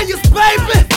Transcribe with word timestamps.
Myers, 0.00 0.22
baby. 0.30 0.89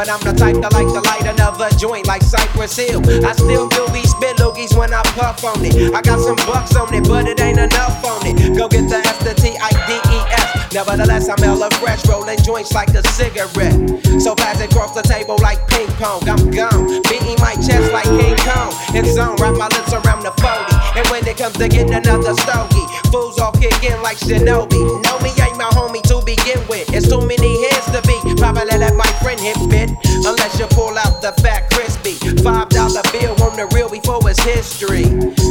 But 0.00 0.08
I'm 0.08 0.20
the 0.24 0.32
type 0.32 0.56
that 0.64 0.72
like 0.72 0.88
to 0.96 1.04
light 1.12 1.28
another 1.28 1.68
joint 1.76 2.08
like 2.08 2.24
Cypress 2.24 2.72
Hill. 2.72 3.04
I 3.20 3.36
still 3.36 3.68
do 3.68 3.84
these 3.92 4.08
spit 4.08 4.40
loogies 4.40 4.72
when 4.72 4.96
I 4.96 5.04
puff 5.12 5.44
on 5.44 5.60
it. 5.60 5.92
I 5.92 6.00
got 6.00 6.24
some 6.24 6.40
bucks 6.48 6.72
on 6.72 6.88
it, 6.96 7.04
but 7.04 7.28
it 7.28 7.36
ain't 7.36 7.60
enough 7.60 8.00
on 8.08 8.24
it. 8.24 8.56
Go 8.56 8.64
get 8.64 8.88
the 8.88 8.96
S, 8.96 9.20
the 9.20 9.36
T, 9.36 9.52
I, 9.60 9.68
D, 9.84 10.00
E, 10.00 10.18
S. 10.40 10.72
Nevertheless, 10.72 11.28
I'm 11.28 11.36
hella 11.44 11.68
fresh, 11.84 12.00
rolling 12.08 12.40
joints 12.40 12.72
like 12.72 12.88
a 12.96 13.04
cigarette. 13.12 13.76
So 14.24 14.32
fast 14.40 14.64
across 14.64 14.96
the 14.96 15.04
table 15.04 15.36
like 15.44 15.60
ping 15.68 15.92
pong. 16.00 16.24
I'm 16.24 16.48
gone, 16.48 17.04
beating 17.12 17.36
my 17.44 17.52
chest 17.60 17.92
like 17.92 18.08
King 18.08 18.40
Kong. 18.40 18.72
In 18.96 19.04
zone, 19.04 19.36
wrap 19.36 19.52
my 19.60 19.68
lips 19.68 19.92
around 19.92 20.24
the 20.24 20.32
40. 20.40 20.96
And 20.96 21.04
when 21.12 21.28
it 21.28 21.36
comes 21.36 21.60
to 21.60 21.68
getting 21.68 21.92
another 21.92 22.32
stogie, 22.40 22.88
fools 23.12 23.36
all 23.36 23.52
kick 23.52 23.76
in 23.84 24.00
like 24.00 24.16
Shinobi. 24.16 24.80
Know 25.04 25.20
me 25.20 25.28
ain't 25.44 25.60
my 25.60 25.68
homie 25.76 26.00
to 26.08 26.24
begin 26.24 26.64
with. 26.72 26.88
It's 26.88 27.04
too 27.04 27.20
many 27.20 27.68
hands 27.68 27.84
to 27.92 28.00
be. 28.08 28.16
Probably 28.40 28.78
let 28.80 28.96
my 28.96 29.09
hit 29.40 29.58
bit. 29.68 29.90
Unless 30.24 30.60
you 30.60 30.66
pull 30.76 30.96
out 30.98 31.22
the 31.22 31.32
fat 31.40 31.70
crispy. 31.70 32.14
Five 32.44 32.68
dollar 32.68 33.02
bill 33.12 33.34
on 33.42 33.56
the 33.56 33.66
real 33.74 33.88
before 33.88 34.20
it's 34.28 34.40
history. 34.44 35.04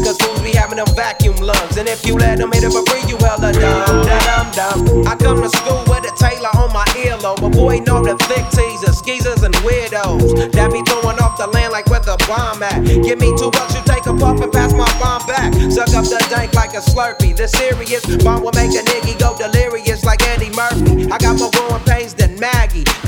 Cause 0.05 0.17
fools 0.21 0.41
be 0.41 0.53
having 0.53 0.77
them 0.77 0.89
vacuum 0.95 1.35
lungs. 1.37 1.77
And 1.77 1.89
if 1.89 2.05
you 2.05 2.15
let 2.15 2.37
them 2.37 2.51
hit 2.51 2.63
it 2.63 2.71
for 2.71 2.85
free, 2.85 3.03
you 3.09 3.17
hella 3.17 3.51
dumb, 3.51 4.05
dumb, 4.05 4.47
dumb. 4.53 5.07
I 5.07 5.15
come 5.17 5.41
to 5.41 5.49
school 5.49 5.83
with 5.89 6.05
a 6.05 6.13
tailor 6.17 6.53
on 6.61 6.71
my 6.71 6.85
earlobe. 7.01 7.41
Avoiding 7.41 7.89
all 7.89 8.03
the 8.03 8.15
thick 8.29 8.45
teasers, 8.53 8.97
skeezers, 9.01 9.43
and 9.43 9.55
weirdos. 9.65 10.53
That 10.53 10.71
be 10.71 10.81
throwing 10.85 11.17
off 11.19 11.37
the 11.37 11.47
land 11.47 11.73
like 11.73 11.87
where 11.89 11.99
the 11.99 12.17
bomb 12.29 12.61
at. 12.61 12.85
Give 12.85 13.19
me 13.19 13.33
two 13.37 13.49
bucks, 13.51 13.73
you 13.73 13.81
take 13.85 14.05
a 14.05 14.13
puff 14.13 14.41
and 14.41 14.51
pass 14.51 14.73
my 14.73 14.89
bomb 15.01 15.25
back. 15.25 15.53
Suck 15.71 15.89
up 15.97 16.05
the 16.05 16.21
dank 16.29 16.53
like 16.53 16.73
a 16.73 16.81
slurpee. 16.81 17.35
The 17.35 17.47
serious 17.47 18.05
bomb 18.23 18.43
will 18.43 18.53
make 18.53 18.71
a 18.77 18.83
nigga 18.85 19.17
go 19.19 19.37
delirious 19.37 20.05
like 20.05 20.21
Eddie 20.29 20.53
Murphy. 20.53 21.09
I 21.09 21.17
got 21.17 21.39
my 21.39 21.49
growing 21.49 21.83
pains. 21.85 22.08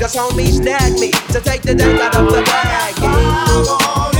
Cause 0.02 0.16
homies 0.16 0.56
snag 0.56 0.98
me 0.98 1.12
to 1.32 1.40
take 1.40 1.62
the 1.62 1.76
dank 1.76 2.00
out 2.00 2.16
of 2.16 2.26
the 2.26 2.42
bag. 2.42 4.11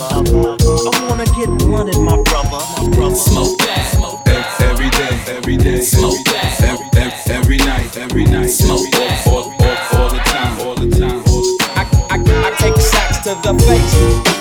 I 0.00 1.06
wanna 1.08 1.24
get 1.26 1.48
one 1.68 1.88
in 1.88 2.02
my 2.04 2.16
brother. 2.22 2.58
My 2.78 2.88
brother. 2.96 3.14
Smoke 3.14 3.58
that. 3.58 3.92
Smoke 3.94 4.24
that. 4.24 4.60
Every 4.62 4.88
day, 4.90 5.36
every 5.36 5.56
day, 5.56 5.80
Smoke 5.80 6.24
that. 6.24 6.60
every, 6.62 6.86
every, 6.96 7.34
every 7.34 7.56
night, 7.58 7.96
every 7.98 8.24
night, 8.24 8.48
Smoke 8.48 8.90
that. 8.92 9.26
all, 9.26 9.34
all, 9.34 9.52
all, 9.60 10.02
all 10.02 10.08
the 10.10 10.18
time, 10.18 10.60
all 10.60 10.74
the 10.74 10.88
time, 10.90 11.22
all 11.28 11.42
the 11.42 11.56
time. 11.60 11.76
I, 11.76 12.16
I, 12.16 12.48
I 12.48 12.50
take 12.58 12.76
sacks 12.80 13.18
to 13.24 13.34
the 13.42 13.54
face. 13.64 14.31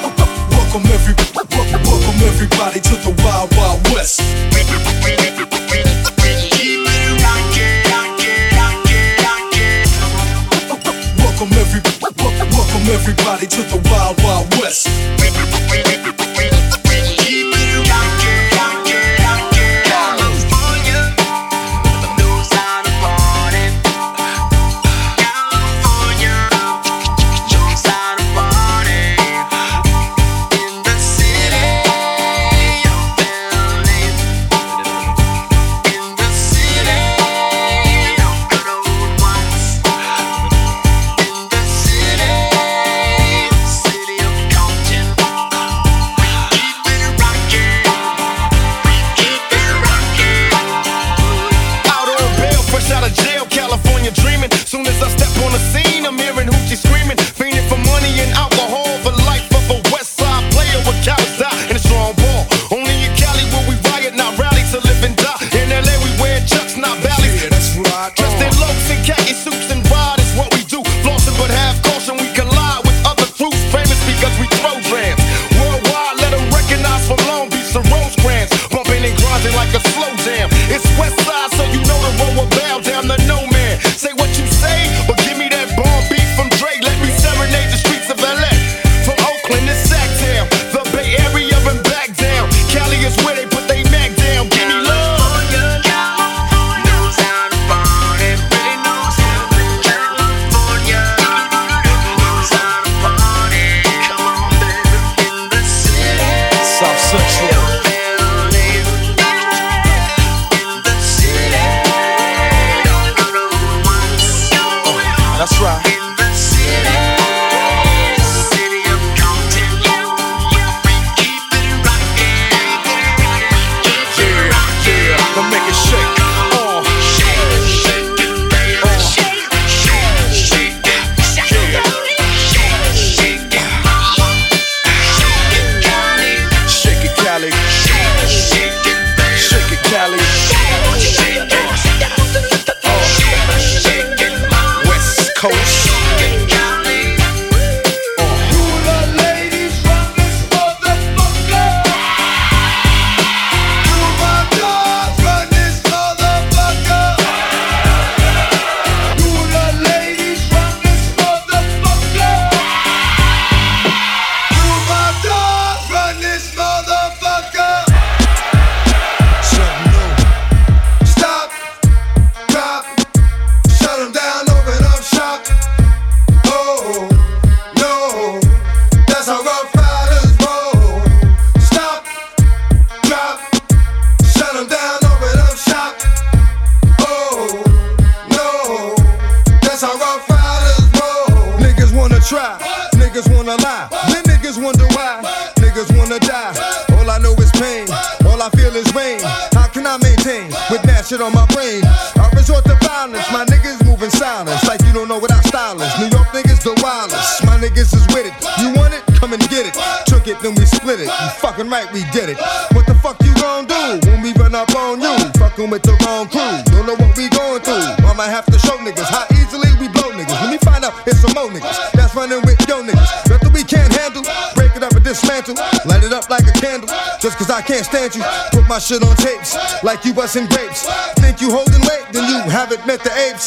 You 211.21 211.29
fucking 211.37 211.69
right, 211.69 211.85
we 211.93 212.01
did 212.09 212.29
it. 212.33 212.37
What 212.73 212.89
the 212.89 212.95
fuck 212.95 213.21
you 213.21 213.33
gon' 213.37 213.69
do 213.69 214.01
when 214.09 214.21
we 214.21 214.33
run 214.33 214.55
up 214.55 214.73
on 214.73 215.01
you? 215.01 215.13
Fucking 215.37 215.69
with 215.69 215.83
the 215.83 215.93
wrong 216.01 216.25
crew. 216.25 216.41
Don't 216.73 216.89
know 216.89 216.97
what 216.97 217.13
we 217.15 217.29
going 217.29 217.61
through. 217.61 217.85
I 218.09 218.13
might 218.17 218.33
have 218.33 218.45
to 218.49 218.57
show 218.57 218.77
niggas 218.81 219.05
how 219.05 219.29
easily 219.37 219.69
we 219.77 219.85
blow 219.93 220.09
niggas. 220.09 220.33
Let 220.41 220.49
me 220.49 220.57
find 220.57 220.83
out 220.83 220.93
it's 221.05 221.21
some 221.21 221.33
more 221.37 221.49
niggas 221.53 221.77
that's 221.93 222.15
running 222.15 222.41
with 222.41 222.57
yo 222.67 222.81
niggas. 222.81 223.29
Nothing 223.29 223.53
we 223.53 223.63
can't 223.63 223.93
handle. 223.93 224.23
Break 224.55 224.75
it 224.75 224.81
up 224.81 224.93
and 224.93 225.03
dismantle. 225.05 225.55
Light 225.85 226.03
it 226.03 226.13
up 226.13 226.29
like 226.29 226.47
a 226.49 226.55
candle. 226.57 226.89
Just 227.21 227.37
cause 227.37 227.49
I 227.49 227.61
can't 227.61 227.85
stand 227.85 228.15
you. 228.15 228.23
Put 228.49 228.67
my 228.67 228.79
shit 228.79 229.03
on 229.03 229.15
tapes 229.17 229.53
like 229.83 230.03
you 230.05 230.13
busting 230.13 230.47
grapes. 230.47 230.89
Think 231.21 231.41
you 231.41 231.51
holding 231.51 231.81
weight, 231.85 232.09
then 232.11 232.25
you 232.25 232.49
haven't 232.49 232.85
met 232.87 233.03
the 233.03 233.13
apes. 233.13 233.45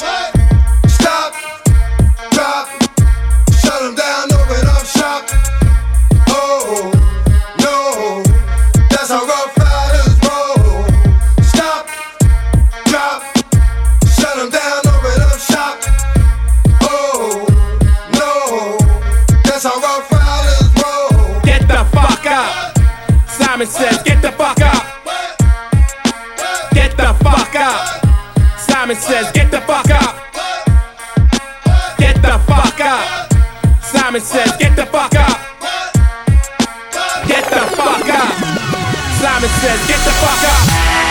Simon 23.65 23.97
says, 23.97 24.03
get 24.03 24.21
the 24.21 24.31
fuck 24.33 24.61
up. 24.61 24.85
Get 26.75 26.95
the 26.99 27.15
fuck 27.25 27.55
up. 27.57 28.59
Simon 28.59 28.95
says, 28.95 29.33
get 29.33 29.51
the 29.51 29.61
fuck 29.63 29.91
up. 29.91 30.17
Get 31.97 32.17
the 32.21 32.39
fuck 32.47 32.81
up. 32.81 33.33
Simon 33.83 34.21
says, 34.21 34.55
get 34.59 34.77
the 34.77 34.85
fuck 34.85 35.15
up. 35.15 35.41
Get 37.27 37.45
the 37.49 37.65
fuck 37.75 38.09
up. 38.11 38.35
Simon 39.23 39.49
says, 39.49 39.87
get 39.89 40.05
the 40.05 40.13
fuck 40.13 40.45
up. 40.45 41.04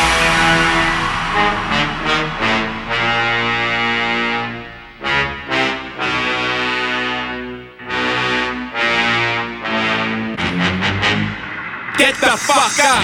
The 12.23 12.39
fuck 12.39 12.79
up. 12.79 13.03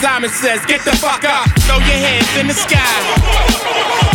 Simon 0.00 0.30
says, 0.30 0.64
get 0.64 0.80
the 0.88 0.96
fuck 0.96 1.22
up. 1.22 1.44
Throw 1.68 1.76
your 1.84 2.00
hands 2.00 2.32
in 2.40 2.48
the 2.48 2.56
sky. 2.56 2.80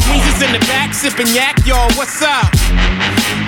Weezer's 0.10 0.42
in 0.42 0.52
the 0.58 0.64
back, 0.66 0.96
sipping 0.96 1.30
yak, 1.38 1.62
y'all, 1.70 1.86
what's 1.94 2.18
up? 2.26 2.50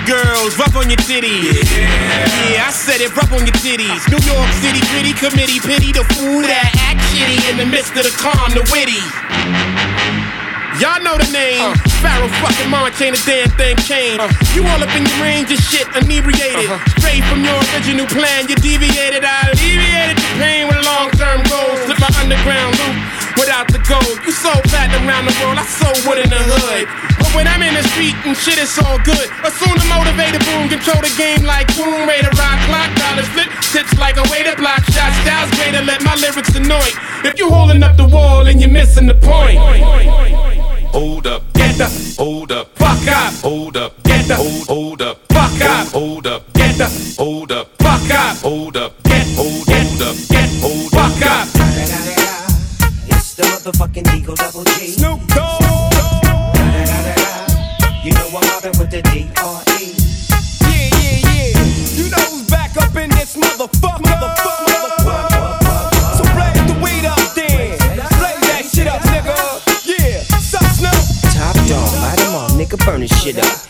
Girls, 0.06 0.54
rub 0.62 0.70
on 0.78 0.86
your 0.86 1.02
titties. 1.02 1.58
Yeah. 1.74 2.62
I 2.62 2.70
said 2.70 3.02
it, 3.02 3.10
rub 3.18 3.34
on 3.34 3.50
your 3.50 3.58
titties. 3.58 4.06
New 4.14 4.22
York 4.22 4.50
City 4.62 4.78
gritty 4.94 5.10
committee, 5.12 5.58
pity 5.58 5.90
the 5.90 6.06
fool 6.14 6.46
that 6.46 6.70
act 6.86 7.02
shitty 7.10 7.50
in 7.50 7.58
the 7.58 7.66
midst 7.66 7.98
of 7.98 8.06
the 8.06 8.14
calm, 8.14 8.54
the 8.54 8.62
witty. 8.70 9.02
Y'all 10.78 11.02
know 11.02 11.18
the 11.18 11.28
name. 11.28 11.60
Uh. 11.60 11.74
Pharoahe 12.00 12.32
fucking 12.40 12.70
Monch 12.70 12.96
ain't 13.04 13.12
a 13.12 13.22
damn 13.26 13.50
thing 13.58 13.76
changed. 13.84 14.22
Uh. 14.22 14.32
You 14.56 14.64
all 14.64 14.80
up 14.80 14.88
in 14.96 15.04
your 15.04 15.20
range 15.20 15.52
of 15.52 15.58
shit, 15.58 15.84
inebriated. 15.92 16.70
Uh-huh. 16.70 16.80
Straight 16.96 17.20
from 17.28 17.44
your 17.44 17.58
original 17.74 18.06
plan, 18.08 18.48
you 18.48 18.56
deviated. 18.56 19.20
I 19.20 19.52
alleviated 19.52 20.16
the 20.16 20.19
pain 20.40 20.64
with 20.66 20.80
long 20.88 21.12
term 21.20 21.44
goals. 21.52 21.78
Slip 21.84 22.00
my 22.00 22.10
underground 22.16 22.72
loop 22.80 22.96
without 23.36 23.68
the 23.68 23.80
gold. 23.84 24.16
You 24.24 24.32
so 24.32 24.50
platinum 24.72 25.04
around 25.04 25.28
the 25.28 25.36
world, 25.44 25.60
I 25.60 25.66
so 25.68 25.88
wood 26.08 26.18
in 26.18 26.32
the 26.32 26.40
hood. 26.40 26.88
But 27.20 27.30
when 27.36 27.46
I'm 27.46 27.60
in 27.60 27.76
the 27.76 27.84
street 27.92 28.16
and 28.24 28.32
shit, 28.34 28.56
it's 28.56 28.80
all 28.80 28.96
good. 29.04 29.28
Assume 29.44 29.76
the 29.76 29.86
motivated 29.92 30.40
boom, 30.48 30.72
control 30.72 30.98
the 31.04 31.12
game 31.20 31.44
like 31.44 31.68
boom, 31.76 32.08
way 32.08 32.24
to 32.24 32.32
rock, 32.40 32.58
clock, 32.66 32.90
dollars 32.96 33.28
flip, 33.36 33.52
tips 33.70 33.92
like 34.00 34.16
a 34.16 34.24
way 34.32 34.40
to 34.48 34.56
block 34.56 34.80
shots, 34.90 35.16
styles 35.22 35.52
way 35.60 35.70
to 35.76 35.84
let 35.84 36.00
my 36.02 36.16
lyrics 36.16 36.56
annoy. 36.56 36.88
If 37.22 37.38
you 37.38 37.52
holding 37.52 37.84
up 37.84 38.00
the 38.00 38.08
wall 38.08 38.48
and 38.48 38.60
you're 38.60 38.72
missing 38.72 39.06
the 39.06 39.18
point. 39.20 39.60
Hold 40.90 41.26
up, 41.26 41.42
Get 41.52 41.78
the 41.78 41.86
hold 42.18 42.50
up, 42.50 42.66
fuck 42.74 43.06
up. 43.06 43.32
hold 43.44 43.76
up, 43.76 44.02
Get 44.02 44.26
the 44.26 44.34
hold, 44.34 44.66
hold 44.66 45.02
up, 45.02 45.18
fuck 45.28 45.60
up. 45.62 45.86
hold 45.88 46.26
up, 46.26 46.52
Get 46.52 46.76
the 46.78 46.88
hold 47.16 47.52
up, 47.52 47.68
fuck 47.78 48.10
up. 48.10 48.36
hold 48.38 48.76
up, 48.76 49.02
Get 49.04 49.26
hold, 49.36 49.68
hold 49.68 49.79
up, 50.02 50.16
get 50.28 50.48
hold 50.60 50.90
fuck 50.90 51.22
up. 51.28 51.48
It's 53.08 53.34
the 53.34 53.42
motherfucking 53.42 54.14
Eagle 54.16 54.34
Double 54.34 54.64
G. 54.64 54.88
Snoop 54.88 55.20
Dogg. 55.28 55.60
You 58.04 58.12
know 58.12 58.28
I'm 58.32 58.44
mobbing 58.48 58.78
with 58.78 58.90
the 58.90 59.02
D.R.E. 59.02 59.94
Yeah, 60.64 60.88
yeah, 60.96 61.28
yeah. 61.28 61.60
You 61.96 62.08
know 62.10 62.24
who's 62.32 62.48
back 62.48 62.76
up 62.76 62.94
in 62.96 63.10
this 63.10 63.36
motherfucker. 63.36 64.00
Motherfucker, 64.00 65.04
motherfucker. 65.04 66.16
So 66.16 66.22
blaze 66.32 66.64
the 66.64 66.76
weed 66.82 67.04
up 67.04 67.20
then. 67.34 67.78
Blaze 68.18 68.40
that 68.48 68.64
shit 68.72 68.86
up, 68.86 69.02
nigga. 69.02 69.36
Yeah. 69.84 70.22
Sup, 70.40 70.64
Snoop? 70.80 71.34
Top 71.34 71.56
dog, 71.68 71.92
light 72.00 72.20
'em 72.20 72.34
all, 72.34 72.48
nigga, 72.50 72.78
burn 72.86 73.00
this 73.00 73.12
shit 73.22 73.38
up. 73.38 73.69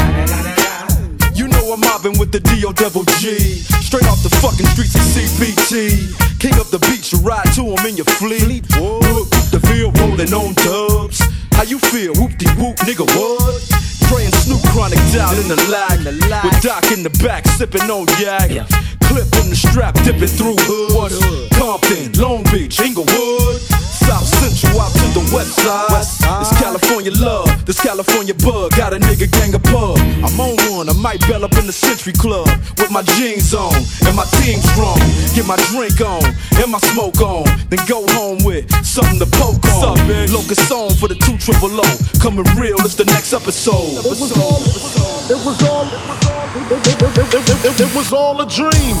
Mobbing 1.81 2.17
with 2.19 2.31
the 2.31 2.39
D.O. 2.39 2.71
Double 2.73 3.03
G. 3.19 3.37
Straight 3.81 4.07
off 4.07 4.21
the 4.23 4.29
fucking 4.41 4.65
streets 4.73 4.95
of 4.95 5.01
CPT. 5.01 6.13
King 6.39 6.55
up 6.59 6.67
the 6.67 6.79
beach, 6.89 7.11
you 7.13 7.19
ride 7.19 7.51
to 7.55 7.61
him 7.61 7.85
in 7.85 7.97
your 7.97 8.09
fleet. 8.17 8.63
Look, 8.77 9.29
the 9.51 9.59
field 9.67 9.97
rolling 9.99 10.33
on 10.33 10.53
dubs. 10.61 11.21
How 11.53 11.63
you 11.63 11.79
feel? 11.79 12.13
Whoop 12.15 12.37
de 12.37 12.49
whoop, 12.55 12.77
nigga, 12.87 13.05
what? 13.17 13.81
And 14.11 14.33
Snoop 14.35 14.61
Chronic 14.73 14.99
down 15.13 15.35
in 15.39 15.47
the 15.47 15.55
lag. 15.71 15.99
With 16.43 16.61
Doc 16.61 16.91
in 16.91 17.01
the 17.01 17.09
back, 17.23 17.47
sipping 17.47 17.89
on 17.89 18.05
yak. 18.19 18.67
Clip 19.11 19.27
in 19.43 19.49
the 19.49 19.55
strap, 19.57 19.93
dipping 20.07 20.31
through 20.31 20.55
hood. 20.63 21.51
Compton, 21.51 22.13
Long 22.15 22.43
Beach, 22.47 22.79
Inglewood. 22.79 23.59
South 24.07 24.23
Central 24.23 24.79
out 24.79 24.91
to 24.95 25.07
the 25.11 25.23
west 25.35 25.59
side. 25.59 26.39
It's 26.39 26.55
California 26.59 27.11
love, 27.19 27.47
this 27.65 27.79
California 27.79 28.33
bug. 28.33 28.71
Got 28.71 28.93
a 28.93 28.99
nigga 28.99 29.27
gang 29.29 29.53
of 29.53 29.63
pub. 29.63 29.99
I'm 30.23 30.39
on 30.39 30.55
one, 30.71 30.87
I 30.87 30.93
might 30.93 31.19
bell 31.27 31.43
up 31.43 31.51
in 31.59 31.67
the 31.67 31.75
Century 31.75 32.13
Club 32.13 32.47
with 32.79 32.89
my 32.89 33.03
jeans 33.19 33.53
on 33.53 33.75
and 34.07 34.15
my 34.15 34.23
team 34.39 34.63
strong. 34.71 34.99
Get 35.35 35.43
my 35.45 35.59
drink 35.75 35.99
on 35.99 36.23
and 36.55 36.71
my 36.71 36.79
smoke 36.95 37.19
on, 37.19 37.43
then 37.67 37.83
go 37.91 38.07
home 38.15 38.39
with 38.47 38.63
something 38.83 39.19
to 39.19 39.27
poke 39.27 39.67
on. 39.75 39.99
Locust 40.31 40.67
song 40.71 40.95
for 40.95 41.07
the 41.11 41.15
two 41.15 41.37
triple 41.37 41.75
O. 41.75 41.87
Coming 42.23 42.47
real, 42.55 42.79
it's 42.87 42.95
the 42.95 43.05
next 43.11 43.33
episode. 43.35 43.99
It 43.99 44.07
was 44.07 44.31
all, 44.39 44.63
it 44.63 44.71
was 44.71 44.95
all, 44.97 45.19
it, 45.27 45.39
was 45.43 45.59
all, 45.67 45.83
it 47.75 47.95
was 47.95 48.13
all 48.13 48.39
a 48.41 48.47
dream. 48.47 49.00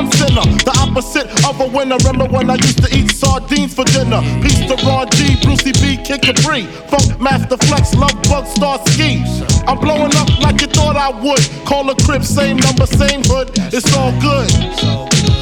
Born 0.00 0.12
sinner, 0.12 0.42
the 0.64 0.72
opposite 0.80 1.28
of 1.44 1.60
a 1.60 1.66
winner. 1.66 1.96
Remember 1.98 2.24
when 2.32 2.48
I 2.48 2.54
used 2.54 2.82
to 2.84 2.88
eat 2.96 3.10
sardines 3.10 3.74
for 3.74 3.84
dinner? 3.84 4.20
Peace 4.40 4.64
to 4.64 4.76
Ron 4.86 5.08
G, 5.10 5.36
Brucey 5.42 5.72
B, 5.72 6.00
Kid 6.02 6.22
Capri. 6.22 6.64
Funkmaster 6.88 7.60
Flex, 7.68 7.94
Love 7.94 8.16
Bug, 8.24 8.44
Starski. 8.46 9.20
I'm 9.68 9.78
blowing 9.78 10.14
up 10.16 10.28
like 10.40 10.60
you 10.62 10.68
thought 10.68 10.96
I 10.96 11.10
would. 11.10 11.44
Call 11.66 11.90
a 11.90 11.94
crib, 11.96 12.24
same 12.24 12.56
number, 12.56 12.86
same 12.86 13.22
hood. 13.24 13.50
It's 13.72 13.92
all 13.94 14.12
good. 14.20 14.48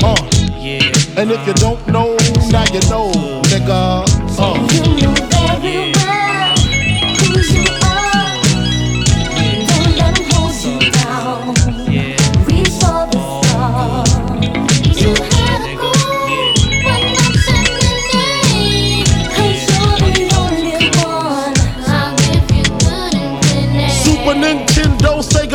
Uh. 0.02 0.16
And 1.16 1.30
if 1.30 1.46
you 1.46 1.54
don't 1.54 1.86
know, 1.88 2.16
now 2.50 2.64
you 2.74 2.82
know, 2.90 3.12
nigga. 3.46 4.04
Uh. 4.38 4.87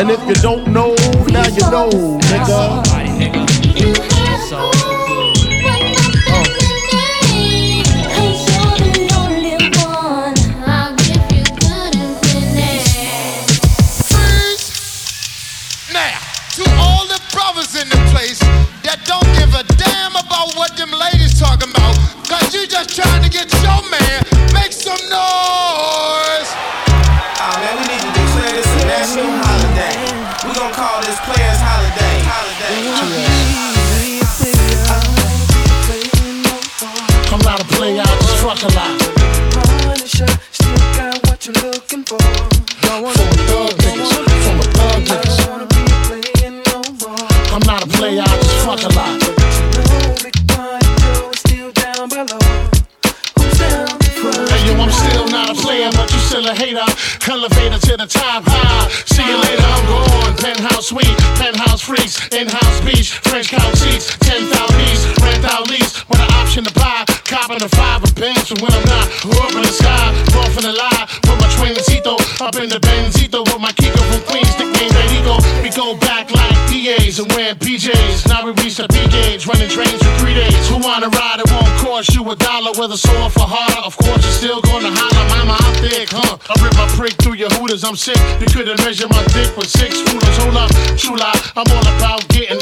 And 0.00 0.10
if 0.10 0.26
you 0.26 0.32
don't 0.36 0.66
know, 0.68 0.94
now 1.28 1.46
you 1.46 1.60
know, 1.70 1.90
nigga. 2.32 2.80
Now, 15.92 16.18
to 16.54 16.64
all 16.78 17.06
the 17.06 17.20
brothers 17.30 17.76
in 17.76 17.90
the 17.90 18.00
place 18.10 18.38
that 18.80 19.02
don't 19.04 19.22
give 19.36 19.52
a 19.54 19.64
damn 19.76 20.12
about 20.12 20.56
what 20.56 20.78
them 20.78 20.92
ladies 20.92 21.38
talking 21.38 21.68
about, 21.68 21.94
cause 22.26 22.54
you 22.54 22.66
just 22.66 22.96
trying 22.96 23.22
to 23.22 23.28
get 23.28 23.52
your 23.52 23.82
man, 23.90 24.24
make 24.54 24.72
some 24.72 24.96
noise. 25.10 25.59
A. 38.50 38.66
I'm 47.52 47.62
not 47.66 47.84
a 47.84 47.86
player, 47.86 48.22
I 48.22 48.26
just 48.26 48.66
fuck 48.66 48.82
a 48.82 48.88
lot. 48.96 49.22
Hey 54.50 54.66
yo, 54.66 54.74
I'm 54.82 54.90
still 54.90 55.28
not 55.28 55.50
a 55.50 55.54
player, 55.54 55.90
but 55.92 56.12
you 56.12 56.18
still 56.18 56.46
a 56.48 56.54
hater. 56.54 56.84
Elevator 57.30 57.78
to 57.78 57.96
the 57.96 58.06
top 58.06 58.42
high. 58.46 58.88
See 59.06 59.22
you 59.22 59.36
later, 59.36 59.62
I'm 59.62 59.86
gone. 59.86 60.36
Penthouse 60.36 60.88
suite, 60.88 61.16
penthouse 61.38 61.82
freaks, 61.82 62.18
in-house 62.34 62.80
beach, 62.80 63.12
French 63.22 63.50
couch 63.50 63.76
seats, 63.76 64.16
10,000 64.18 64.80
east, 64.90 65.06
rent 65.22 65.44
out 65.44 65.68
lease. 65.70 66.02
With 66.08 66.18
an 66.18 66.32
option 66.32 66.64
to 66.64 66.72
buy, 66.74 66.99
copping 67.50 67.66
a 67.66 67.68
five 67.70 68.02
of 68.02 68.14
bands 68.14 68.46
from 68.46 68.58
when 68.62 68.70
I'm 68.70 68.86
not. 68.86 69.06
Up 69.42 69.50
in 69.54 69.62
the 69.62 69.74
sky, 69.74 70.14
off 70.38 70.54
in 70.54 70.62
the 70.62 70.72
lie. 70.72 71.06
With 71.26 71.38
my 71.42 71.48
twincito, 71.58 72.14
up 72.40 72.54
in 72.56 72.68
the 72.70 72.78
Benzito. 72.78 73.42
With 73.42 73.58
my 73.58 73.72
Kiko 73.72 73.98
from 74.06 74.22
Queens, 74.30 74.54
nickname 74.54 74.94
Ego. 75.10 75.34
We 75.62 75.70
go 75.74 75.98
back 75.98 76.30
like 76.30 76.54
DAs 76.70 77.18
and 77.18 77.26
wearing 77.32 77.58
PJs. 77.58 78.28
Now 78.28 78.46
we 78.46 78.52
reach 78.62 78.76
the 78.76 78.86
P 78.86 79.02
gauge, 79.08 79.46
running 79.46 79.68
trains 79.68 79.98
for 79.98 80.14
three 80.22 80.34
days. 80.34 80.54
Who 80.68 80.78
wanna 80.78 81.08
ride? 81.10 81.42
It 81.42 81.50
won't 81.50 81.74
cost 81.82 82.14
you 82.14 82.22
a 82.30 82.36
dollar. 82.36 82.70
Whether 82.78 82.96
sore 82.96 83.30
for 83.30 83.46
harder, 83.46 83.82
of 83.82 83.96
course 83.96 84.22
you're 84.22 84.38
still 84.38 84.60
gonna 84.62 84.94
holler. 84.94 85.26
Mama, 85.34 85.58
I'm 85.58 85.74
thick, 85.82 86.10
huh? 86.10 86.38
I 86.38 86.54
rip 86.62 86.74
my 86.78 86.86
prick 86.94 87.14
through 87.18 87.34
your 87.34 87.50
hooters. 87.58 87.82
I'm 87.82 87.96
sick. 87.96 88.20
You 88.38 88.46
couldn't 88.46 88.78
measure 88.86 89.08
my 89.10 89.24
dick 89.34 89.50
with 89.56 89.68
six 89.68 89.98
rulers. 90.06 90.36
Hold 90.38 90.54
up, 90.54 90.70
true 90.94 91.18
lie. 91.18 91.34
I'm 91.58 91.66
all 91.66 91.86
about 91.98 92.22
getting 92.28 92.59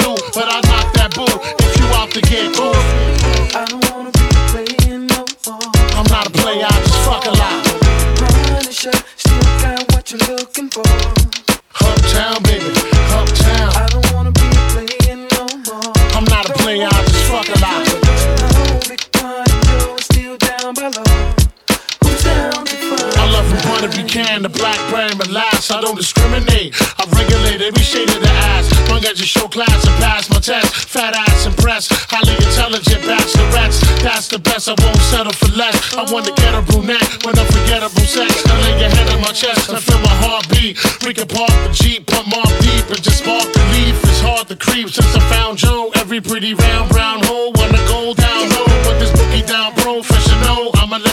if 23.88 23.96
you 23.96 24.04
can, 24.04 24.42
the 24.42 24.48
black 24.48 24.78
brand, 24.90 25.16
relax. 25.18 25.70
I 25.70 25.80
don't 25.80 25.96
discriminate. 25.96 26.76
I 27.00 27.04
regulate 27.08 27.60
every 27.64 27.82
shade 27.82 28.08
of 28.08 28.20
the 28.20 28.32
ass. 28.52 28.68
Long 28.88 29.04
as 29.04 29.20
you 29.20 29.26
show 29.26 29.48
class 29.48 29.80
and 29.86 29.96
pass 29.96 30.28
my 30.28 30.40
test. 30.40 30.74
Fat 30.88 31.16
ass 31.16 31.46
impressed, 31.46 31.92
highly 32.12 32.36
intelligent 32.36 33.02
bachelorettes. 33.08 33.80
That's 34.02 34.28
the 34.28 34.38
best, 34.38 34.68
I 34.68 34.76
won't 34.76 35.00
settle 35.08 35.32
for 35.32 35.52
less. 35.56 35.96
I 35.96 36.04
want 36.12 36.26
to 36.26 36.34
get 36.36 36.52
a 36.54 36.62
brunette 36.62 37.24
with 37.24 37.38
unforgettable 37.38 38.04
sex. 38.04 38.44
I 38.46 38.54
lay 38.62 38.80
your 38.80 38.90
head 38.90 39.08
on 39.14 39.20
my 39.22 39.32
chest 39.32 39.70
and 39.70 39.80
feel 39.80 40.00
my 40.00 40.16
heartbeat. 40.24 40.76
We 41.04 41.14
can 41.14 41.28
park 41.28 41.52
the 41.64 41.72
Jeep, 41.72 42.06
pump 42.06 42.36
off 42.36 42.52
deep 42.60 42.86
and 42.92 43.02
just 43.02 43.24
spark 43.24 43.46
the 43.52 43.64
leaf. 43.72 43.96
It's 44.04 44.20
hard 44.20 44.48
to 44.48 44.56
creep 44.56 44.90
since 44.90 45.14
I 45.14 45.20
found 45.32 45.58
Joe. 45.58 45.90
Every 45.94 46.20
pretty 46.20 46.54
round 46.54 46.90
brown 46.90 47.27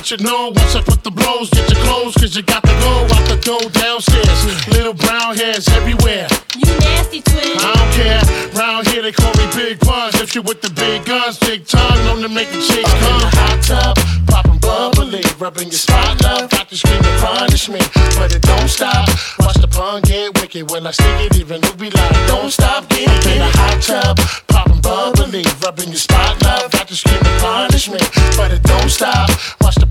professional. 0.05 0.15
You 0.15 0.37
know 0.37 0.49
once 0.49 0.75
I 0.75 0.81
put 0.81 1.03
the 1.03 1.11
blows. 1.11 1.49
Get 1.49 1.69
your 1.69 1.81
clothes, 1.83 2.15
cause 2.15 2.35
you 2.35 2.43
got 2.43 2.63
to 2.63 2.73
go 2.81 2.93
out 3.15 3.25
the 3.27 3.39
door 3.41 3.69
downstairs. 3.71 4.67
Little 4.69 4.93
brown 4.93 5.35
hairs 5.35 5.67
everywhere. 5.69 6.27
You 6.55 6.71
nasty 6.79 7.21
twin. 7.21 7.57
I 7.57 7.73
don't 7.73 7.93
care. 7.93 8.21
Round 8.53 8.87
here 8.87 9.01
they 9.01 9.11
call 9.11 9.33
me 9.35 9.47
Big 9.55 9.79
Buns. 9.79 10.15
If 10.21 10.35
you 10.35 10.41
with 10.41 10.61
the 10.61 10.69
big 10.71 11.05
guns, 11.05 11.39
big 11.39 11.65
tongue, 11.67 11.97
known 12.05 12.21
to 12.21 12.29
make 12.29 12.49
the 12.49 12.61
chicks 12.61 12.91
come. 13.01 13.15
In 13.15 13.19
the 13.19 13.35
Hot 13.35 13.59
tub, 13.63 13.95
popping 14.27 14.59
bubbly, 14.59 15.23
rubbing 15.39 15.67
your 15.67 15.79
spot 15.79 16.21
love. 16.23 16.49
Got 16.49 16.69
to 16.69 16.77
scream 16.77 17.01
and 17.03 17.21
punish 17.21 17.69
me, 17.69 17.79
but 18.17 18.33
it 18.33 18.41
don't 18.41 18.69
stop. 18.69 19.09
Watch 19.39 19.57
the 19.57 19.67
pun 19.67 20.01
get 20.03 20.39
wicked 20.39 20.69
when 20.71 20.87
I 20.87 20.91
stick 20.91 21.31
it. 21.31 21.35
Even 21.37 21.61
you 21.63 21.73
be 21.73 21.89
like, 21.89 22.13
don't 22.27 22.51
stop, 22.51 22.87
get 22.89 23.09
it. 23.09 23.25
In 23.35 23.41
a 23.41 23.49
hot 23.49 23.81
tub, 23.81 24.17
popping 24.47 24.81
bubbly. 24.81 25.43
Rubbing 25.63 25.89
your 25.89 25.99
spot, 25.99 26.41
love, 26.43 26.71
got 26.71 26.87
to 26.87 26.95
scream 26.95 27.19
and 27.19 27.41
punishment. 27.41 28.07
But 28.37 28.51
it 28.51 28.63
don't 28.63 28.89
stop. 28.89 29.29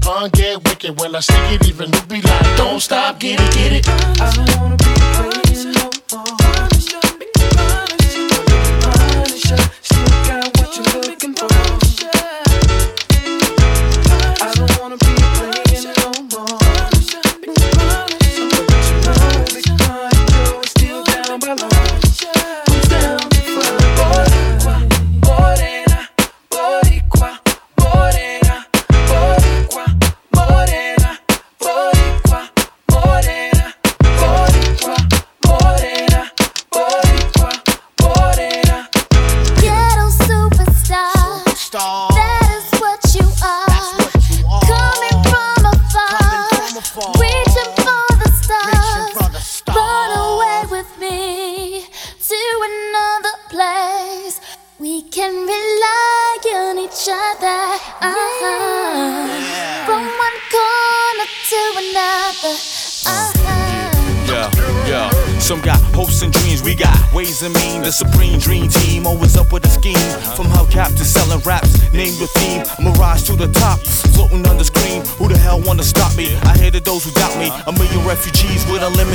Pun 0.04 0.28
get 0.34 0.62
wicked 0.68 1.00
when 1.00 1.14
I 1.16 1.20
stick 1.20 1.36
it. 1.52 1.66
Even 1.66 1.90
you 1.90 2.00
be 2.02 2.20
like, 2.20 2.56
don't 2.58 2.78
stop, 2.78 3.18
get 3.18 3.40
it, 3.40 3.54
get 3.54 3.72
it. 3.72 3.88
I 4.20 4.30
don't 4.36 4.60
wanna 4.60 4.76
be 4.76 4.92
playing 5.16 5.72
no 5.72 5.90
more. 6.12 7.13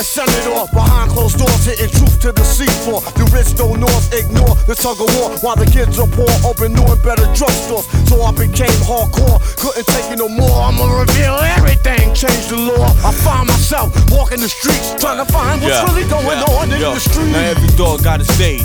Being 0.00 0.24
a 0.24 0.32
senator 0.32 0.64
behind 0.72 1.10
closed 1.10 1.36
doors, 1.36 1.66
hitting 1.66 1.92
truth 1.92 2.20
to 2.24 2.32
the 2.32 2.40
seafloor. 2.40 3.04
The 3.20 3.24
rich 3.36 3.52
don't 3.52 3.80
north 3.80 4.08
ignore 4.16 4.56
the 4.64 4.72
tug 4.72 4.96
of 4.96 5.12
war 5.20 5.36
while 5.44 5.56
the 5.56 5.68
kids 5.68 6.00
are 6.00 6.08
poor. 6.08 6.30
Open 6.40 6.72
new 6.72 6.88
and 6.88 7.02
better 7.04 7.28
drugstores, 7.36 7.84
so 8.08 8.22
I 8.24 8.32
became 8.32 8.72
hardcore. 8.88 9.36
Couldn't 9.60 9.84
take 9.92 10.08
it 10.08 10.16
no 10.16 10.28
more. 10.28 10.64
I'ma 10.64 10.88
reveal 11.04 11.36
everything, 11.52 12.16
change 12.16 12.48
the 12.48 12.56
law. 12.56 12.88
I 13.04 13.12
find 13.12 13.44
myself 13.48 13.92
walking 14.08 14.40
the 14.40 14.48
streets, 14.48 14.96
trying 14.96 15.20
to 15.20 15.28
find 15.28 15.60
what's 15.60 15.84
really 15.92 16.08
going 16.08 16.40
yeah, 16.40 16.56
on 16.56 16.72
in 16.72 16.80
yo. 16.80 16.94
the 16.96 17.00
street. 17.00 17.32
Now 17.36 17.52
every 17.52 17.68
dog 17.76 18.00
got 18.02 18.24
its 18.24 18.32
day. 18.40 18.64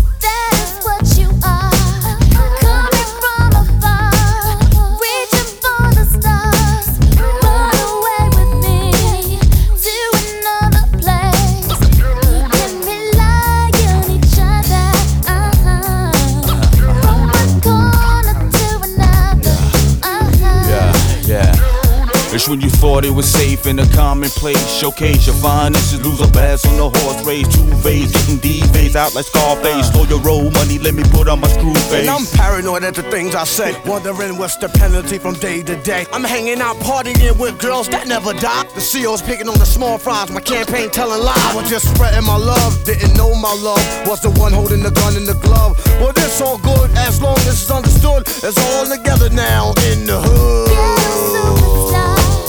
Thought 22.81 23.05
it 23.05 23.11
was 23.11 23.29
safe 23.29 23.67
in 23.67 23.77
a 23.77 23.87
commonplace. 23.93 24.57
Showcase 24.79 25.27
your 25.27 25.35
finest, 25.35 26.03
lose 26.03 26.19
a 26.19 26.27
bass 26.31 26.65
on 26.65 26.77
the 26.77 26.89
horse 26.89 27.23
race. 27.23 27.47
Two 27.53 27.69
phase, 27.85 28.11
getting 28.11 28.37
D 28.37 28.61
phase 28.73 28.95
out 28.95 29.13
like 29.13 29.25
Scarface. 29.25 29.91
Slow 29.91 30.05
your 30.05 30.19
roll 30.21 30.49
money, 30.49 30.79
let 30.79 30.95
me 30.95 31.03
put 31.13 31.27
on 31.27 31.41
my 31.41 31.47
screw 31.47 31.75
face. 31.93 32.01
And 32.01 32.09
I'm 32.09 32.25
paranoid 32.25 32.83
at 32.83 32.95
the 32.95 33.03
things 33.03 33.35
I 33.35 33.43
say, 33.43 33.79
wondering 33.85 34.35
what's 34.39 34.57
the 34.57 34.67
penalty 34.67 35.19
from 35.19 35.35
day 35.35 35.61
to 35.61 35.75
day. 35.83 36.07
I'm 36.11 36.23
hanging 36.23 36.59
out 36.59 36.75
partying 36.77 37.37
with 37.37 37.59
girls 37.59 37.87
that 37.89 38.07
never 38.07 38.33
die. 38.33 38.63
The 38.73 38.81
CEO's 38.81 39.21
picking 39.21 39.47
on 39.47 39.59
the 39.59 39.65
small 39.65 39.99
fries, 39.99 40.31
my 40.31 40.41
campaign 40.41 40.89
telling 40.89 41.23
lies. 41.23 41.37
I 41.37 41.55
was 41.55 41.69
just 41.69 41.93
spreading 41.93 42.25
my 42.25 42.37
love, 42.37 42.83
didn't 42.83 43.15
know 43.15 43.35
my 43.35 43.53
love 43.61 43.85
was 44.07 44.21
the 44.21 44.31
one 44.31 44.53
holding 44.53 44.81
the 44.81 44.91
gun 44.91 45.15
in 45.15 45.25
the 45.25 45.35
glove. 45.35 45.77
Well, 46.01 46.13
it's 46.17 46.41
all 46.41 46.57
good 46.57 46.89
as 46.97 47.21
long 47.21 47.37
as 47.45 47.61
it's 47.61 47.69
understood. 47.69 48.23
It's 48.25 48.57
all 48.57 48.89
together 48.89 49.29
now 49.29 49.69
in 49.91 50.07
the 50.07 50.19
hood. 50.19 52.40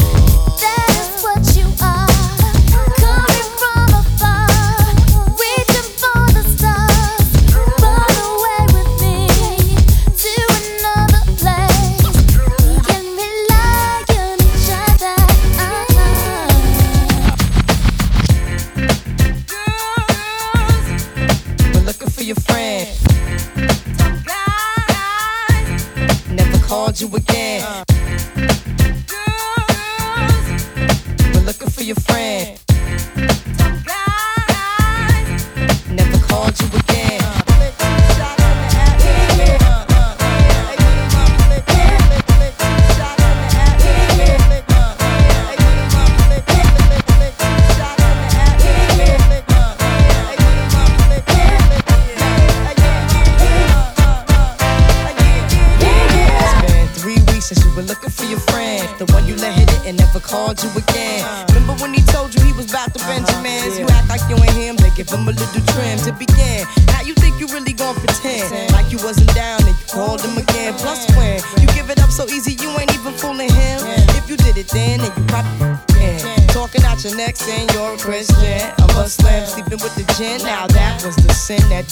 You 27.03 27.17
again. 27.17 27.32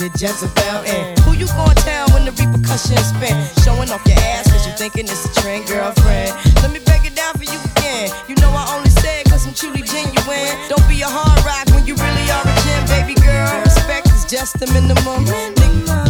the 0.00 0.08
Jezebel. 0.16 0.80
And 0.88 1.18
who 1.20 1.36
you 1.36 1.46
gonna 1.52 1.76
tell 1.76 2.08
when 2.16 2.24
the 2.24 2.32
repercussions 2.32 3.12
spin? 3.12 3.36
Showing 3.60 3.92
off 3.92 4.00
your 4.08 4.16
ass 4.32 4.48
cause 4.48 4.64
you 4.64 4.72
thinking 4.72 5.04
it's 5.04 5.28
a 5.28 5.32
trend, 5.40 5.68
girlfriend. 5.68 6.32
Let 6.64 6.72
me 6.72 6.80
break 6.88 7.04
it 7.04 7.12
down 7.14 7.36
for 7.36 7.44
you 7.44 7.60
again. 7.76 8.08
You 8.24 8.34
know 8.40 8.48
I 8.48 8.64
only 8.72 8.88
said 8.88 9.28
cause 9.28 9.44
I'm 9.44 9.52
truly 9.52 9.84
genuine. 9.84 10.56
Don't 10.72 10.84
be 10.88 11.04
a 11.04 11.10
hard 11.10 11.36
rock 11.44 11.68
when 11.76 11.84
you 11.84 11.92
really 12.00 12.26
are 12.32 12.44
a 12.48 12.54
gem, 12.64 12.82
baby 12.88 13.12
girl. 13.20 13.52
Respect 13.60 14.08
is 14.08 14.24
just 14.24 14.56
the 14.56 14.66
minimum. 14.72 15.28
minimum. 15.28 16.08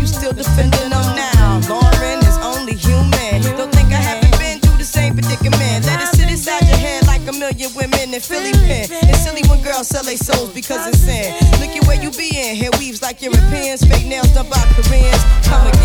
You 0.00 0.08
still 0.08 0.32
defending 0.32 0.88
them 0.88 1.08
now. 1.12 1.60
Lauryn 1.68 2.24
is 2.24 2.40
only 2.40 2.72
human. 2.72 3.44
Don't 3.60 3.68
think 3.68 3.92
I 3.92 4.00
haven't 4.00 4.32
been 4.40 4.64
through 4.64 4.80
the 4.80 4.88
same 4.88 5.12
predicament. 5.12 5.84
Let 5.84 6.00
it 6.00 6.08
sit 6.16 6.32
inside 6.32 6.64
your 6.64 6.80
head 6.80 7.04
like 7.04 7.20
a 7.28 7.36
million 7.36 7.68
women 7.76 8.16
in 8.16 8.20
Philly 8.24 8.56
pen. 8.64 8.88
It's 9.12 9.28
silly 9.28 9.44
when 9.52 9.60
girls 9.60 9.92
sell 9.92 10.04
their 10.08 10.16
souls 10.16 10.56
because 10.56 10.88
it's 10.88 11.04
sin. 11.04 11.36
Europeans, 13.22 13.84
fake 13.84 14.06
nails 14.06 14.32
done 14.34 14.48
by 14.48 14.62
Koreans. 14.74 15.22
Come 15.46 15.75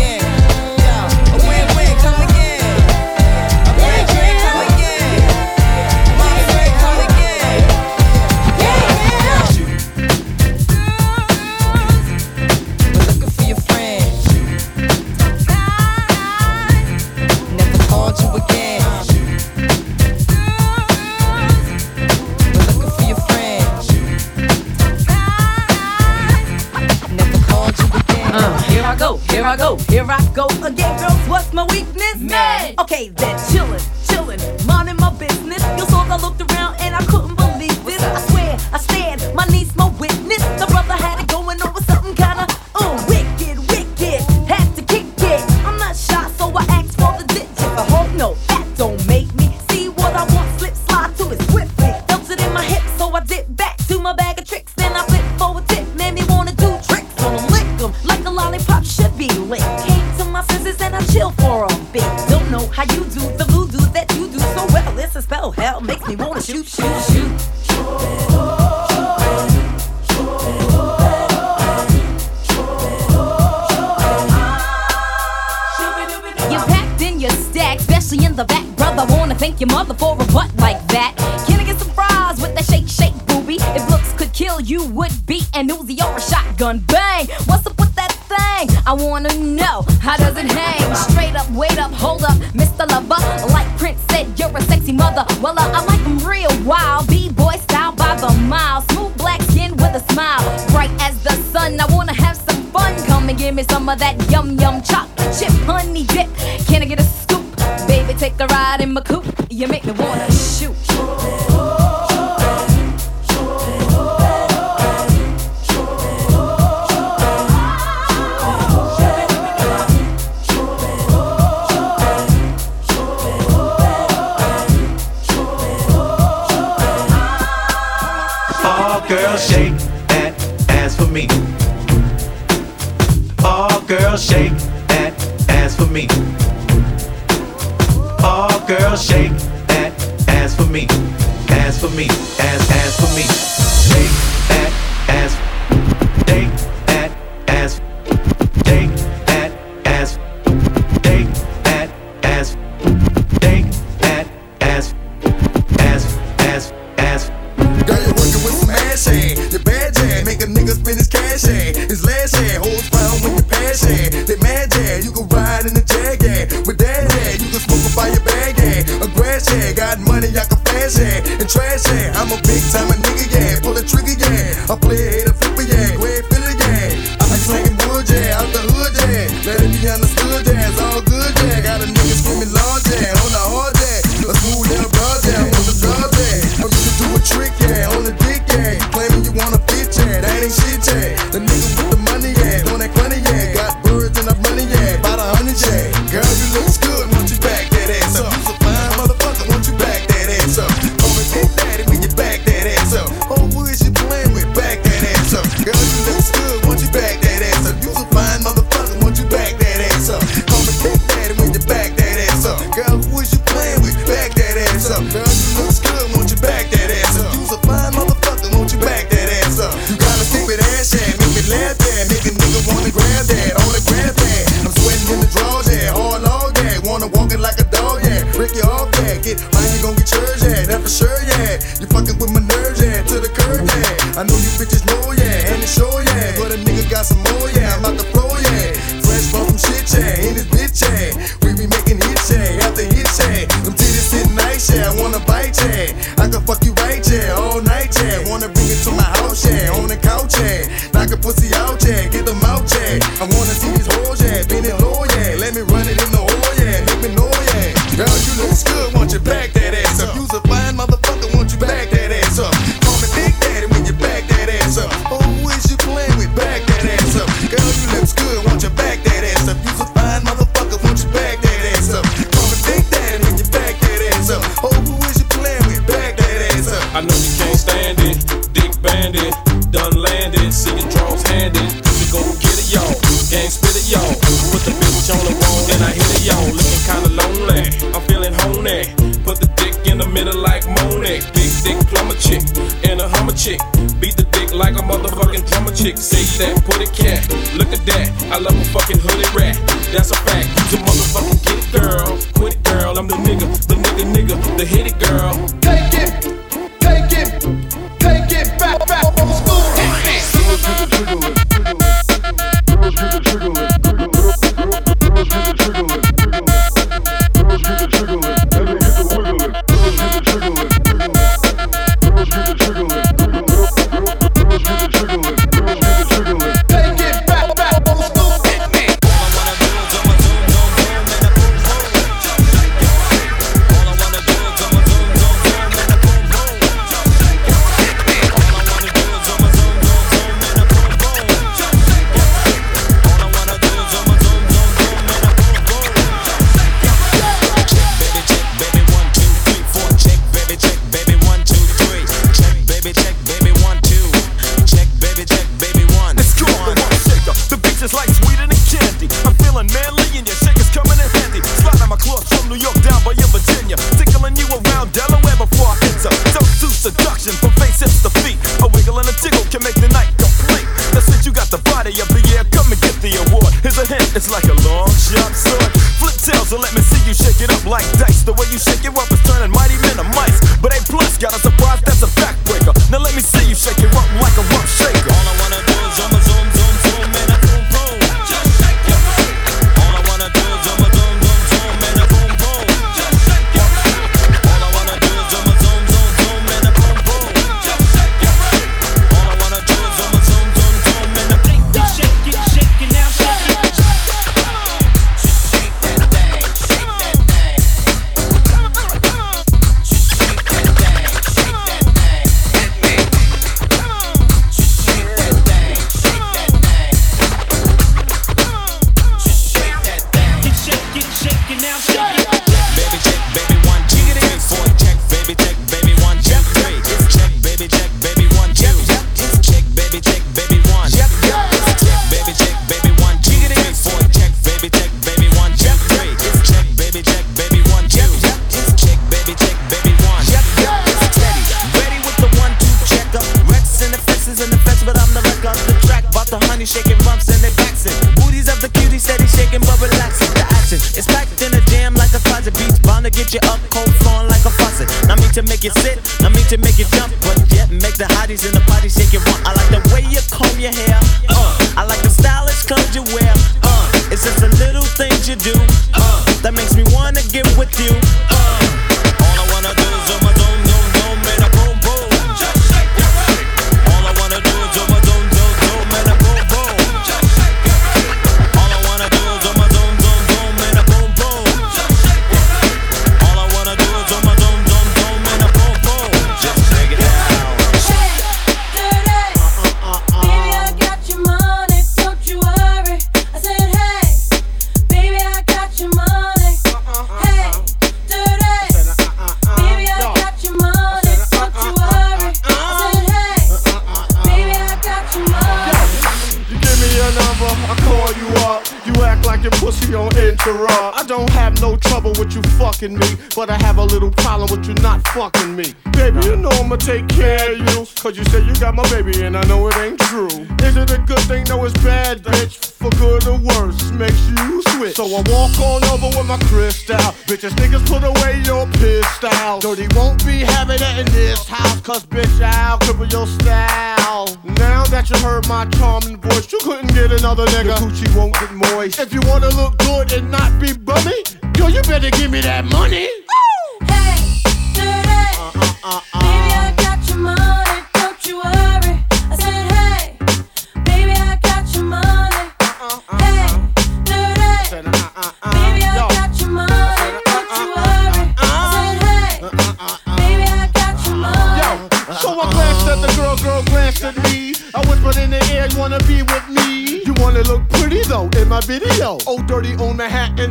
my 526.32 526.46
crystal. 526.46 526.96
Bitches, 527.28 527.52
niggas, 527.60 527.84
put 527.86 528.02
away 528.04 528.40
your 528.44 528.66
pistol. 528.80 529.58
Dirty 529.60 529.86
won't 529.94 530.24
be 530.24 530.38
having 530.40 530.80
it 530.80 530.98
in 530.98 531.06
this 531.12 531.46
house, 531.46 531.80
cause 531.80 532.06
bitch, 532.06 532.40
I'll 532.40 532.78
cripple 532.78 533.10
your 533.10 533.26
style. 533.26 534.26
Now 534.56 534.84
that 534.86 535.10
you 535.10 535.16
heard 535.18 535.46
my 535.48 535.66
charming 535.76 536.20
voice, 536.20 536.50
you 536.50 536.58
couldn't 536.60 536.94
get 536.94 537.12
another 537.12 537.44
nigga. 537.46 537.64
Your 537.64 537.76
coochie 537.76 538.16
won't 538.16 538.34
get 538.34 538.52
moist. 538.52 538.98
If 538.98 539.12
you 539.12 539.20
wanna 539.24 539.50
look 539.50 539.76
good 539.78 540.12
and 540.12 540.30
not 540.30 540.58
be 540.60 540.72
bummy, 540.72 541.22
yo, 541.58 541.68
you 541.68 541.82
better 541.82 542.10
give 542.10 542.30
me 542.30 542.40
that 542.40 542.64
money. 542.64 543.08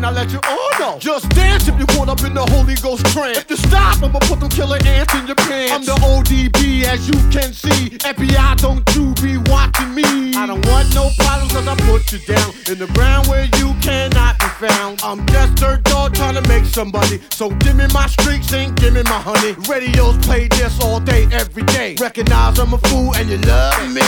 and 0.01 0.07
I 0.07 0.19
let 0.19 0.31
you 0.31 0.39
all 0.49 0.71
know. 0.79 0.97
Just 0.97 1.29
dance 1.29 1.67
if 1.67 1.77
you 1.77 1.85
caught 1.85 2.09
up 2.09 2.23
in 2.23 2.33
the 2.33 2.43
Holy 2.53 2.73
Ghost 2.75 3.05
trance. 3.13 3.37
If 3.37 3.49
you 3.51 3.57
stop, 3.57 4.01
I'ma 4.01 4.17
put 4.19 4.39
them 4.39 4.49
killer 4.49 4.79
ants 4.83 5.13
in 5.13 5.27
your 5.27 5.35
pants. 5.35 5.73
I'm 5.73 5.85
the 5.85 5.93
ODB, 6.01 6.83
as 6.85 7.07
you 7.07 7.13
can 7.29 7.53
see. 7.53 7.97
FBI, 8.01 8.57
don't 8.57 8.81
you 8.95 9.13
be 9.21 9.37
watching 9.51 9.93
me. 9.93 10.33
I 10.33 10.47
don't 10.47 10.65
want 10.65 10.89
no 10.95 11.11
problems, 11.19 11.53
cause 11.53 11.67
I 11.67 11.75
put 11.85 12.11
you 12.11 12.17
down 12.25 12.49
in 12.71 12.79
the 12.79 12.87
ground 12.95 13.27
where 13.27 13.45
you 13.61 13.75
cannot 13.81 14.39
be 14.39 14.47
found. 14.65 15.01
I'm 15.03 15.23
just 15.27 15.61
a 15.61 15.79
dog 15.83 16.15
trying 16.15 16.33
to 16.33 16.47
make 16.49 16.65
somebody. 16.65 17.21
So 17.29 17.51
give 17.61 17.75
me 17.75 17.85
my 17.93 18.07
streaks 18.07 18.51
and 18.53 18.75
give 18.75 18.95
me 18.95 19.03
my 19.03 19.21
honey. 19.21 19.53
Radios 19.69 20.17
play 20.25 20.47
this 20.47 20.81
all 20.81 20.99
day, 20.99 21.27
every 21.31 21.63
day. 21.77 21.95
Recognize 21.99 22.57
I'm 22.57 22.73
a 22.73 22.79
fool 22.89 23.13
and 23.15 23.29
you 23.29 23.37
love 23.37 23.93
me. 23.93 24.01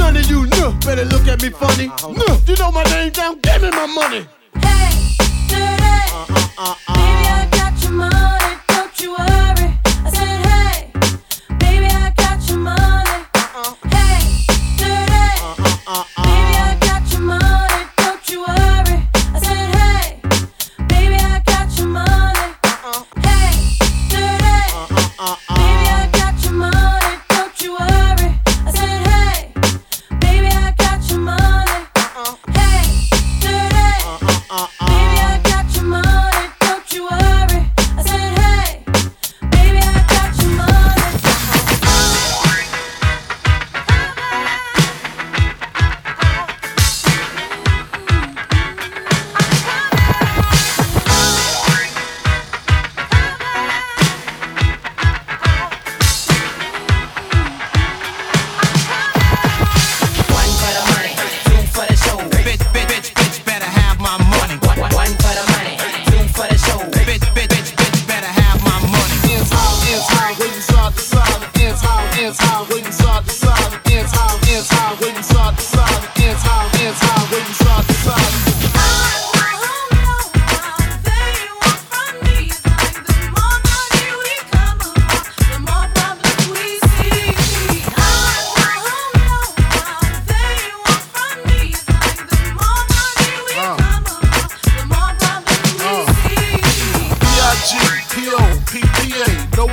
None 0.00 0.16
of 0.16 0.30
you 0.30 0.46
know, 0.56 0.72
better 0.80 1.04
look 1.04 1.28
at 1.28 1.42
me 1.42 1.50
funny. 1.50 1.88
No, 2.08 2.40
you 2.46 2.56
know 2.56 2.72
my 2.72 2.84
name 2.84 3.12
down, 3.12 3.38
give 3.40 3.60
me 3.60 3.70
my 3.70 3.86
money. 3.86 4.26
Hey. 4.62 4.95
I 6.58 6.78
got 6.88 7.15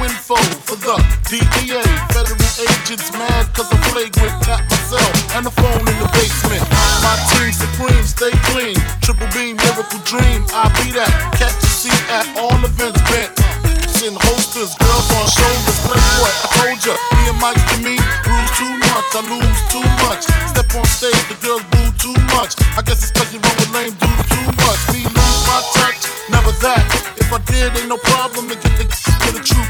Info 0.01 0.35
for 0.65 0.77
the 0.81 0.97
DEA. 1.29 1.85
Federal 2.09 2.39
agents 2.65 3.13
mad 3.13 3.45
cause 3.53 3.69
I'm 3.69 3.81
flagrant, 3.93 4.33
tap 4.41 4.65
myself 4.65 5.13
and 5.37 5.45
the 5.45 5.53
phone 5.53 5.85
in 5.85 5.97
the 6.01 6.09
basement. 6.17 6.65
My 7.05 7.13
team 7.29 7.53
supreme, 7.53 8.01
stay 8.01 8.33
clean. 8.49 8.73
Triple 9.05 9.29
beam, 9.37 9.53
miracle 9.61 10.01
dream, 10.01 10.45
I 10.49 10.71
be 10.81 10.89
that. 10.97 11.13
Catch 11.37 11.61
a 11.61 11.69
seat 11.69 12.01
at 12.09 12.25
all 12.41 12.57
events 12.65 12.97
bent. 13.05 13.37
Send 13.85 14.17
holsters, 14.17 14.73
girls 14.81 15.07
on 15.13 15.25
shoulders, 15.29 15.79
playboy. 15.85 16.31
I 16.31 16.47
told 16.57 16.79
ya, 16.81 16.93
me 17.13 17.21
and 17.29 17.39
Mike 17.43 17.61
to 17.73 17.77
me, 17.85 17.95
bruise 18.25 18.53
too 18.57 18.73
much, 18.89 19.07
I 19.13 19.21
lose 19.29 19.61
too 19.69 19.85
much. 20.01 20.25
Step 20.49 20.73
on 20.73 20.85
stage, 20.89 21.21
the 21.29 21.37
girls 21.37 21.61
boo 21.69 21.89
too 22.01 22.17
much. 22.33 22.57
I 22.73 22.81
guess 22.81 23.05
it's 23.05 23.13
cause 23.13 23.29
you 23.29 23.37
run 23.45 23.55
with 23.61 23.69
lame 23.77 23.93
dudes 24.01 24.25
too 24.25 24.47
much. 24.57 24.81
Me 24.89 25.05
lose 25.05 25.41
my 25.45 25.59
touch, 25.77 26.01
never 26.33 26.53
that. 26.65 26.81
If 27.21 27.29
I 27.29 27.39
did, 27.45 27.77
ain't 27.77 27.89
no 27.89 27.97
problem 27.97 28.49
to 28.49 28.55
get 28.57 28.73
the 28.81 28.85
where 29.23 29.33
the 29.33 29.43
true 29.43 29.63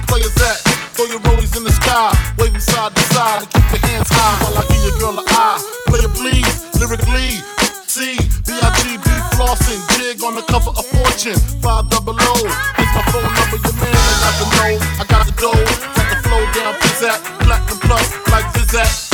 side 2.83 2.95
to 2.95 3.01
side, 3.13 3.41
and 3.43 3.49
keep 3.53 3.71
your 3.71 3.81
hands 3.87 4.09
high 4.11 4.35
while 4.43 4.59
I 4.59 4.63
give 4.67 4.83
your 4.83 4.97
girl 4.99 5.19
an 5.19 5.25
eye. 5.27 5.59
Play 5.87 5.99
it 6.03 6.13
please, 6.19 6.55
lyrically. 6.79 7.39
C, 7.87 8.17
B-I-G-B 8.43 9.07
flossing, 9.37 9.79
jig 9.95 10.23
on 10.23 10.35
the 10.35 10.41
cover 10.41 10.71
of 10.71 10.85
Fortune, 10.91 11.39
five 11.61 11.87
double 11.89 12.17
O. 12.17 12.33
It's 12.43 12.91
my 12.91 13.03
phone 13.13 13.23
number, 13.23 13.59
your 13.61 13.75
man, 13.79 13.93
I 13.95 14.15
got 14.19 14.35
the 14.41 14.47
know, 14.51 14.73
I 14.99 15.03
got 15.07 15.23
the 15.27 15.33
dough, 15.39 15.63
got 15.95 16.07
the 16.11 16.17
flow 16.27 16.43
down, 16.57 16.73
pizzazz, 16.81 17.19
platinum 17.45 17.79
plus, 17.85 18.07
like 18.31 18.45
Zizak, 18.51 19.12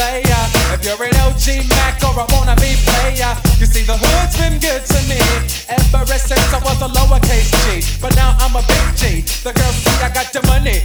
here. 0.00 0.46
If 0.72 0.84
you're 0.84 1.02
an 1.02 1.16
OG 1.20 1.68
Mac 1.68 2.00
or 2.04 2.16
a 2.16 2.26
wannabe 2.32 2.72
player, 2.88 3.32
you 3.58 3.66
see 3.66 3.84
the 3.84 3.96
hood's 3.96 4.36
been 4.38 4.56
good 4.60 4.84
to 4.86 4.98
me 5.08 5.20
ever 5.68 6.06
since 6.18 6.52
I 6.52 6.58
was 6.64 6.80
a 6.80 6.88
lowercase 6.88 7.52
G. 7.64 7.84
But 8.00 8.16
now 8.16 8.36
I'm 8.40 8.56
a 8.56 8.62
big 8.64 8.86
G. 8.96 9.20
The 9.44 9.52
girls 9.52 9.76
see 9.76 9.96
I 10.00 10.08
got 10.08 10.32
the 10.32 10.42
money, 10.46 10.82